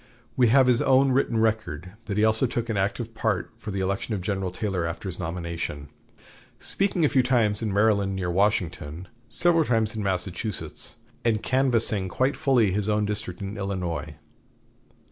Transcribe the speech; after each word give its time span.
We 0.35 0.47
have 0.47 0.65
his 0.65 0.81
own 0.81 1.11
written 1.11 1.37
record 1.37 1.91
that 2.05 2.17
he 2.17 2.23
also 2.23 2.47
took 2.47 2.69
an 2.69 2.75
active 2.77 3.13
part 3.13 3.51
for 3.59 3.69
the 3.69 3.81
election 3.81 4.15
of 4.15 4.21
General 4.23 4.49
Taylor 4.51 4.83
after 4.83 5.07
his 5.07 5.19
nomination, 5.19 5.89
speaking 6.59 7.05
a 7.05 7.07
few 7.07 7.21
times 7.21 7.61
in 7.61 7.71
Maryland 7.71 8.15
near 8.15 8.31
Washington, 8.31 9.07
several 9.29 9.63
times 9.65 9.95
in 9.95 10.01
Massachusetts, 10.01 10.95
and 11.23 11.43
canvassing 11.43 12.09
quite 12.09 12.35
fully 12.35 12.71
his 12.71 12.89
own 12.89 13.05
district 13.05 13.41
in 13.41 13.57
Illinois. 13.57 14.15